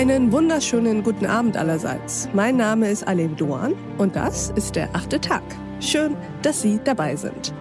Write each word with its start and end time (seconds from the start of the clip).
Einen 0.00 0.32
wunderschönen 0.32 1.02
guten 1.02 1.26
Abend 1.26 1.58
allerseits. 1.58 2.26
Mein 2.32 2.56
Name 2.56 2.90
ist 2.90 3.06
Alev 3.06 3.36
Doan 3.36 3.74
und 3.98 4.16
das 4.16 4.48
ist 4.56 4.74
der 4.74 4.88
achte 4.96 5.20
Tag. 5.20 5.42
Schön, 5.78 6.16
dass 6.40 6.62
Sie 6.62 6.80
dabei 6.82 7.16
sind. 7.16 7.52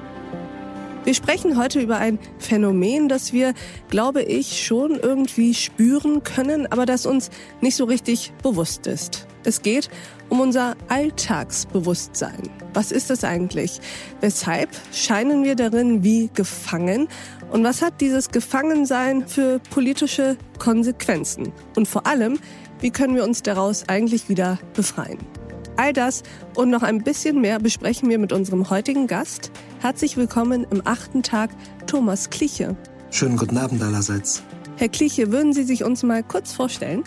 Wir 1.04 1.14
sprechen 1.14 1.62
heute 1.62 1.82
über 1.82 1.98
ein 1.98 2.18
Phänomen, 2.38 3.10
das 3.10 3.34
wir, 3.34 3.54
glaube 3.90 4.24
ich, 4.24 4.66
schon 4.66 4.92
irgendwie 4.92 5.54
spüren 5.54 6.24
können, 6.24 6.66
aber 6.72 6.86
das 6.86 7.06
uns 7.06 7.30
nicht 7.60 7.76
so 7.76 7.84
richtig 7.84 8.32
bewusst 8.42 8.88
ist. 8.88 9.28
Es 9.50 9.64
geht 9.64 9.90
um 10.30 10.42
unser 10.42 10.76
Alltagsbewusstsein. 10.90 12.52
Was 12.76 12.92
ist 12.92 13.10
es 13.10 13.24
eigentlich? 13.24 13.82
Weshalb 14.22 14.70
scheinen 14.94 15.44
wir 15.44 15.56
darin 15.56 16.04
wie 16.04 16.30
gefangen? 16.36 17.08
Und 17.52 17.64
was 17.64 17.82
hat 17.82 18.00
dieses 18.00 18.30
Gefangensein 18.30 19.28
für 19.28 19.58
politische 19.72 20.38
Konsequenzen? 20.60 21.52
Und 21.76 21.88
vor 21.88 22.06
allem, 22.06 22.38
wie 22.80 22.92
können 22.92 23.16
wir 23.16 23.24
uns 23.24 23.42
daraus 23.42 23.90
eigentlich 23.90 24.30
wieder 24.30 24.60
befreien? 24.76 25.18
All 25.78 25.94
das 25.94 26.22
und 26.56 26.70
noch 26.70 26.84
ein 26.84 27.04
bisschen 27.04 27.42
mehr 27.42 27.58
besprechen 27.58 28.08
wir 28.08 28.20
mit 28.20 28.32
unserem 28.32 28.70
heutigen 28.70 29.08
Gast. 29.08 29.50
Herzlich 29.80 30.16
willkommen 30.16 30.68
im 30.70 30.84
achten 30.86 31.24
Tag, 31.24 31.50
Thomas 31.88 32.30
Kliche. 32.30 32.78
Schönen 33.10 33.36
guten 33.36 33.58
Abend 33.58 33.82
allerseits. 33.82 34.44
Herr 34.76 34.90
Kliche, 34.90 35.32
würden 35.32 35.54
Sie 35.54 35.64
sich 35.64 35.84
uns 35.84 36.04
mal 36.04 36.22
kurz 36.22 36.54
vorstellen? 36.54 37.04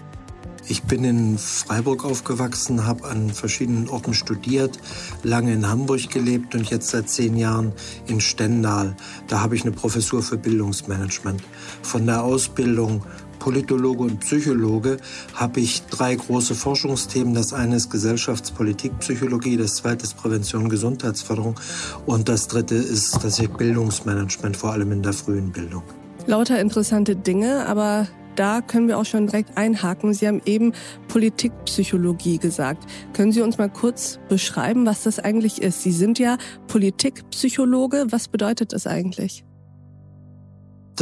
Ich 0.68 0.84
bin 0.84 1.04
in 1.04 1.38
Freiburg 1.38 2.04
aufgewachsen, 2.04 2.86
habe 2.86 3.08
an 3.08 3.30
verschiedenen 3.30 3.88
Orten 3.88 4.14
studiert, 4.14 4.78
lange 5.22 5.52
in 5.52 5.68
Hamburg 5.68 6.08
gelebt 6.08 6.54
und 6.54 6.70
jetzt 6.70 6.88
seit 6.88 7.08
zehn 7.08 7.36
Jahren 7.36 7.72
in 8.06 8.20
Stendal. 8.20 8.94
Da 9.27 9.41
habe 9.41 9.56
ich 9.56 9.62
eine 9.62 9.72
Professur 9.72 10.22
für 10.22 10.36
Bildungsmanagement. 10.36 11.42
Von 11.82 12.06
der 12.06 12.22
Ausbildung 12.22 13.02
Politologe 13.42 14.04
und 14.04 14.20
Psychologe 14.20 14.98
habe 15.34 15.58
ich 15.58 15.82
drei 15.86 16.14
große 16.14 16.54
Forschungsthemen. 16.54 17.34
Das 17.34 17.52
eine 17.52 17.74
ist 17.74 17.91
Gesellschaftspolitikpsychologie, 17.91 19.56
das 19.56 19.74
zweite 19.74 20.04
ist 20.04 20.16
Prävention, 20.16 20.69
Gesundheitsförderung 20.69 21.58
und 22.06 22.28
das 22.28 22.47
dritte 22.47 22.76
ist 22.76 23.24
das 23.24 23.42
Bildungsmanagement, 23.42 24.56
vor 24.56 24.70
allem 24.70 24.92
in 24.92 25.02
der 25.02 25.12
frühen 25.12 25.50
Bildung. 25.50 25.82
Lauter 26.26 26.60
interessante 26.60 27.16
Dinge, 27.16 27.66
aber 27.66 28.06
da 28.36 28.61
können 28.61 28.88
wir 28.88 28.98
auch 28.98 29.05
schon 29.05 29.27
direkt 29.27 29.56
einhaken. 29.56 30.14
Sie 30.14 30.27
haben 30.27 30.41
eben 30.44 30.72
Politikpsychologie 31.08 32.38
gesagt. 32.38 32.84
Können 33.12 33.33
Sie 33.33 33.42
uns 33.42 33.58
mal 33.58 33.70
kurz 33.70 34.19
beschreiben, 34.28 34.86
was 34.86 35.02
das 35.02 35.19
eigentlich 35.19 35.62
ist? 35.62 35.83
Sie 35.83 35.92
sind 35.92 36.19
ja 36.19 36.38
Politikpsychologe. 36.69 38.06
Was 38.10 38.28
bedeutet 38.28 38.72
das 38.72 38.86
eigentlich? 38.86 39.44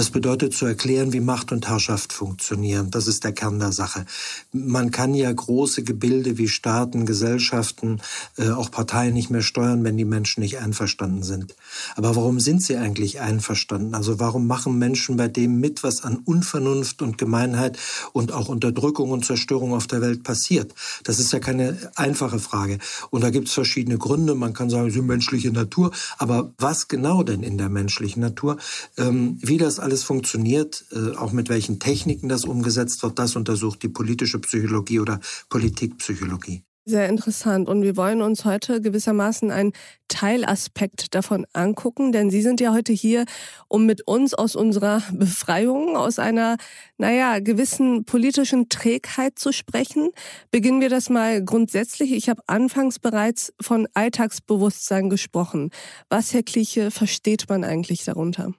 Das 0.00 0.08
bedeutet 0.08 0.54
zu 0.54 0.64
erklären, 0.64 1.12
wie 1.12 1.20
Macht 1.20 1.52
und 1.52 1.68
Herrschaft 1.68 2.14
funktionieren. 2.14 2.90
Das 2.90 3.06
ist 3.06 3.22
der 3.22 3.32
Kern 3.32 3.58
der 3.58 3.70
Sache. 3.70 4.06
Man 4.50 4.90
kann 4.92 5.12
ja 5.12 5.30
große 5.30 5.82
Gebilde 5.82 6.38
wie 6.38 6.48
Staaten, 6.48 7.04
Gesellschaften, 7.04 8.00
äh, 8.38 8.48
auch 8.48 8.70
Parteien 8.70 9.12
nicht 9.12 9.28
mehr 9.28 9.42
steuern, 9.42 9.84
wenn 9.84 9.98
die 9.98 10.06
Menschen 10.06 10.40
nicht 10.40 10.56
einverstanden 10.56 11.22
sind. 11.22 11.54
Aber 11.96 12.16
warum 12.16 12.40
sind 12.40 12.62
sie 12.62 12.78
eigentlich 12.78 13.20
einverstanden? 13.20 13.94
Also 13.94 14.18
warum 14.18 14.46
machen 14.46 14.78
Menschen 14.78 15.18
bei 15.18 15.28
dem 15.28 15.60
mit, 15.60 15.82
was 15.82 16.02
an 16.02 16.16
Unvernunft 16.24 17.02
und 17.02 17.18
Gemeinheit 17.18 17.78
und 18.14 18.32
auch 18.32 18.48
Unterdrückung 18.48 19.10
und 19.10 19.26
Zerstörung 19.26 19.74
auf 19.74 19.86
der 19.86 20.00
Welt 20.00 20.22
passiert? 20.22 20.74
Das 21.04 21.18
ist 21.18 21.30
ja 21.30 21.40
keine 21.40 21.76
einfache 21.94 22.38
Frage. 22.38 22.78
Und 23.10 23.22
da 23.22 23.28
gibt 23.28 23.48
es 23.48 23.52
verschiedene 23.52 23.98
Gründe. 23.98 24.34
Man 24.34 24.54
kann 24.54 24.70
sagen, 24.70 24.88
es 24.88 24.96
ist 24.96 25.02
menschliche 25.02 25.52
Natur. 25.52 25.90
Aber 26.16 26.54
was 26.56 26.88
genau 26.88 27.22
denn 27.22 27.42
in 27.42 27.58
der 27.58 27.68
menschlichen 27.68 28.22
Natur? 28.22 28.56
Ähm, 28.96 29.36
wie 29.42 29.58
das 29.58 29.78
alles 29.78 29.89
funktioniert, 30.02 30.84
äh, 30.92 31.16
auch 31.16 31.32
mit 31.32 31.48
welchen 31.48 31.78
Techniken 31.78 32.28
das 32.28 32.44
umgesetzt 32.44 33.02
wird, 33.02 33.18
das 33.18 33.36
untersucht 33.36 33.82
die 33.82 33.88
politische 33.88 34.38
Psychologie 34.38 35.00
oder 35.00 35.20
Politikpsychologie. 35.48 36.62
Sehr 36.86 37.08
interessant. 37.08 37.68
Und 37.68 37.82
wir 37.82 37.96
wollen 37.96 38.22
uns 38.22 38.44
heute 38.46 38.80
gewissermaßen 38.80 39.50
einen 39.50 39.72
Teilaspekt 40.08 41.14
davon 41.14 41.46
angucken, 41.52 42.10
denn 42.10 42.30
Sie 42.30 42.40
sind 42.40 42.58
ja 42.58 42.72
heute 42.72 42.92
hier, 42.92 43.26
um 43.68 43.84
mit 43.84 44.08
uns 44.08 44.32
aus 44.32 44.56
unserer 44.56 45.02
Befreiung, 45.12 45.96
aus 45.96 46.18
einer, 46.18 46.56
naja, 46.96 47.38
gewissen 47.38 48.06
politischen 48.06 48.70
Trägheit 48.70 49.38
zu 49.38 49.52
sprechen. 49.52 50.10
Beginnen 50.50 50.80
wir 50.80 50.88
das 50.88 51.10
mal 51.10 51.44
grundsätzlich. 51.44 52.12
Ich 52.12 52.30
habe 52.30 52.42
anfangs 52.46 52.98
bereits 52.98 53.52
von 53.60 53.86
Alltagsbewusstsein 53.92 55.10
gesprochen. 55.10 55.70
Was, 56.08 56.32
Herr 56.32 56.42
Kliche, 56.42 56.90
versteht 56.90 57.48
man 57.48 57.62
eigentlich 57.62 58.04
darunter? 58.04 58.54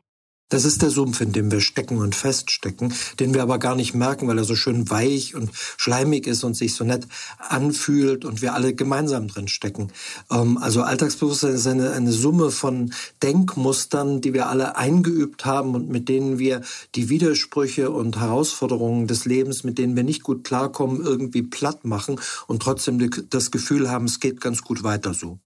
Das 0.52 0.66
ist 0.66 0.82
der 0.82 0.90
Sumpf, 0.90 1.22
in 1.22 1.32
dem 1.32 1.50
wir 1.50 1.62
stecken 1.62 1.98
und 2.00 2.14
feststecken, 2.14 2.94
den 3.22 3.34
wir 3.34 3.42
aber 3.42 3.58
gar 3.58 3.74
nicht 3.74 3.94
merken, 3.94 4.28
weil 4.28 4.38
er 4.38 4.44
so 4.44 4.56
schön 4.56 4.90
weich 4.90 5.34
und 5.34 5.50
schleimig 5.78 6.28
ist 6.28 6.44
und 6.44 6.58
sich 6.58 6.76
so 6.76 6.84
nett 6.84 7.08
anfühlt 7.38 8.26
und 8.26 8.42
wir 8.42 8.54
alle 8.54 8.76
gemeinsam 8.76 9.30
drin 9.30 9.48
stecken. 9.48 9.94
Ähm, 10.30 10.58
also 10.58 10.82
Alltagsbewusstsein 10.82 11.54
ist 11.54 11.68
eine, 11.68 11.92
eine 11.92 12.12
Summe 12.12 12.52
von 12.52 12.92
Denkmustern, 13.24 14.20
die 14.20 14.34
wir 14.34 14.50
alle 14.50 14.76
eingeübt 14.76 15.46
haben 15.46 15.74
und 15.74 15.88
mit 15.88 16.10
denen 16.10 16.38
wir 16.38 16.64
die 16.96 17.08
Widersprüche 17.08 17.90
und 17.90 18.20
Herausforderungen 18.20 19.08
des 19.08 19.24
Lebens, 19.24 19.64
mit 19.64 19.78
denen 19.78 19.96
wir 19.96 20.04
nicht 20.04 20.22
gut 20.22 20.44
klarkommen, 20.44 21.02
irgendwie 21.02 21.44
platt 21.44 21.86
machen 21.86 22.20
und 22.48 22.62
trotzdem 22.62 23.10
das 23.30 23.52
Gefühl 23.52 23.90
haben, 23.90 24.04
es 24.04 24.20
geht 24.20 24.42
ganz 24.42 24.64
gut 24.64 24.84
weiter 24.84 25.14
so. 25.14 25.40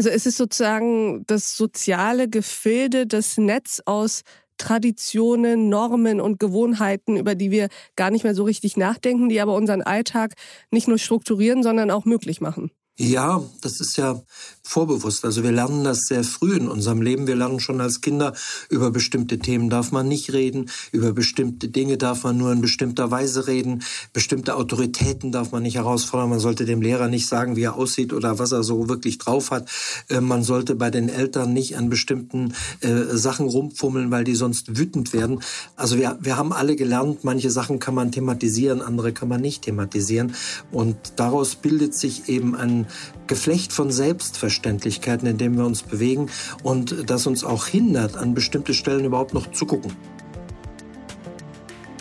Also 0.00 0.08
es 0.08 0.24
ist 0.24 0.38
sozusagen 0.38 1.26
das 1.26 1.58
soziale 1.58 2.26
Gefilde, 2.26 3.06
das 3.06 3.36
Netz 3.36 3.82
aus 3.84 4.22
Traditionen, 4.56 5.68
Normen 5.68 6.22
und 6.22 6.40
Gewohnheiten, 6.40 7.18
über 7.18 7.34
die 7.34 7.50
wir 7.50 7.68
gar 7.96 8.10
nicht 8.10 8.24
mehr 8.24 8.34
so 8.34 8.44
richtig 8.44 8.78
nachdenken, 8.78 9.28
die 9.28 9.42
aber 9.42 9.54
unseren 9.54 9.82
Alltag 9.82 10.32
nicht 10.70 10.88
nur 10.88 10.96
strukturieren, 10.96 11.62
sondern 11.62 11.90
auch 11.90 12.06
möglich 12.06 12.40
machen. 12.40 12.70
Ja, 13.02 13.42
das 13.62 13.80
ist 13.80 13.96
ja 13.96 14.20
vorbewusst. 14.62 15.24
Also 15.24 15.42
wir 15.42 15.52
lernen 15.52 15.84
das 15.84 16.00
sehr 16.00 16.22
früh 16.22 16.54
in 16.54 16.68
unserem 16.68 17.00
Leben. 17.00 17.26
Wir 17.26 17.34
lernen 17.34 17.58
schon 17.58 17.80
als 17.80 18.02
Kinder, 18.02 18.34
über 18.68 18.90
bestimmte 18.90 19.38
Themen 19.38 19.70
darf 19.70 19.90
man 19.90 20.06
nicht 20.06 20.34
reden, 20.34 20.70
über 20.92 21.14
bestimmte 21.14 21.68
Dinge 21.68 21.96
darf 21.96 22.24
man 22.24 22.36
nur 22.36 22.52
in 22.52 22.60
bestimmter 22.60 23.10
Weise 23.10 23.46
reden, 23.46 23.82
bestimmte 24.12 24.54
Autoritäten 24.54 25.32
darf 25.32 25.50
man 25.50 25.62
nicht 25.62 25.76
herausfordern. 25.76 26.28
Man 26.28 26.40
sollte 26.40 26.66
dem 26.66 26.82
Lehrer 26.82 27.08
nicht 27.08 27.26
sagen, 27.26 27.56
wie 27.56 27.62
er 27.62 27.74
aussieht 27.74 28.12
oder 28.12 28.38
was 28.38 28.52
er 28.52 28.62
so 28.62 28.90
wirklich 28.90 29.16
drauf 29.16 29.50
hat. 29.50 29.70
Äh, 30.10 30.20
man 30.20 30.42
sollte 30.42 30.74
bei 30.74 30.90
den 30.90 31.08
Eltern 31.08 31.54
nicht 31.54 31.78
an 31.78 31.88
bestimmten 31.88 32.52
äh, 32.82 33.16
Sachen 33.16 33.46
rumfummeln, 33.46 34.10
weil 34.10 34.24
die 34.24 34.34
sonst 34.34 34.76
wütend 34.76 35.14
werden. 35.14 35.40
Also 35.74 35.96
wir, 35.96 36.18
wir 36.20 36.36
haben 36.36 36.52
alle 36.52 36.76
gelernt, 36.76 37.24
manche 37.24 37.50
Sachen 37.50 37.78
kann 37.78 37.94
man 37.94 38.12
thematisieren, 38.12 38.82
andere 38.82 39.14
kann 39.14 39.28
man 39.28 39.40
nicht 39.40 39.62
thematisieren. 39.62 40.34
Und 40.70 40.96
daraus 41.16 41.54
bildet 41.54 41.94
sich 41.94 42.28
eben 42.28 42.54
ein 42.54 42.88
Geflecht 43.26 43.72
von 43.72 43.90
Selbstverständlichkeiten, 43.90 45.26
in 45.28 45.38
dem 45.38 45.56
wir 45.56 45.64
uns 45.64 45.82
bewegen 45.82 46.30
und 46.62 47.08
das 47.08 47.26
uns 47.26 47.44
auch 47.44 47.66
hindert, 47.66 48.16
an 48.16 48.34
bestimmte 48.34 48.74
Stellen 48.74 49.04
überhaupt 49.04 49.34
noch 49.34 49.50
zu 49.52 49.66
gucken. 49.66 49.92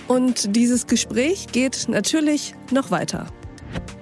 Und 0.08 0.56
dieses 0.56 0.88
Gespräch 0.88 1.48
geht 1.52 1.88
natürlich 1.88 2.56
noch 2.72 2.90
weiter. 2.90 3.28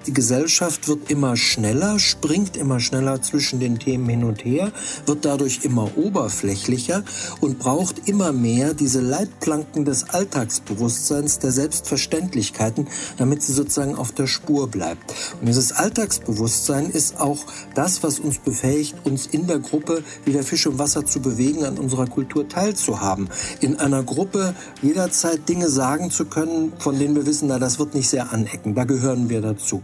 Die 0.07 0.13
Gesellschaft 0.13 0.88
wird 0.88 1.12
immer 1.12 1.35
schneller, 1.35 2.00
springt 2.00 2.56
immer 2.56 2.79
schneller 2.79 3.22
zwischen 3.22 3.59
den 3.59 3.78
Themen 3.78 4.07
hin 4.07 4.23
und 4.23 4.45
her, 4.45 4.72
wird 5.06 5.25
dadurch 5.25 5.66
immer 5.66 5.97
oberflächlicher 5.97 7.03
und 7.41 7.59
braucht 7.59 8.07
immer 8.07 8.31
mehr 8.31 8.73
diese 8.73 9.01
Leitplanken 9.01 9.84
des 9.84 10.09
Alltagsbewusstseins, 10.09 11.40
der 11.40 11.51
Selbstverständlichkeiten, 11.51 12.88
damit 13.18 13.44
sie 13.44 13.51
sozusagen 13.51 13.95
auf 13.95 14.13
der 14.13 14.28
Spur 14.28 14.69
bleibt. 14.69 15.13
Und 15.41 15.47
dieses 15.50 15.73
Alltagsbewusstsein 15.73 16.89
ist 16.89 17.19
auch 17.19 17.39
das, 17.75 18.01
was 18.01 18.19
uns 18.19 18.38
befähigt, 18.38 18.95
uns 19.04 19.27
in 19.27 19.45
der 19.45 19.59
Gruppe 19.59 20.04
wie 20.24 20.31
der 20.31 20.44
Fisch 20.44 20.68
im 20.68 20.80
Wasser 20.80 21.06
zu 21.06 21.19
bewegen, 21.19 21.65
an 21.65 21.77
unserer 21.77 22.07
Kultur 22.07 22.48
teilzuhaben. 22.48 23.27
In 23.59 23.77
einer 23.77 24.04
Gruppe 24.04 24.56
jederzeit 24.81 25.50
Dinge 25.50 25.68
sagen 25.68 26.12
zu 26.12 26.24
können, 26.24 26.71
von 26.80 26.98
denen 26.98 27.13
wir 27.13 27.25
wissen, 27.25 27.50
na, 27.50 27.59
das 27.59 27.77
wird 27.77 27.94
nicht 27.94 28.07
sehr 28.07 28.31
anecken. 28.31 28.74
Da 28.74 28.86
gehören 28.86 29.27
wir 29.27 29.42
dazu. 29.42 29.83